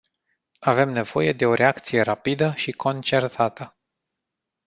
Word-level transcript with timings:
Avem 0.59 0.89
nevoie 0.89 1.33
de 1.33 1.45
o 1.45 1.53
reacție 1.53 2.01
rapidă 2.01 2.53
și 2.55 2.71
concertată. 2.71 3.77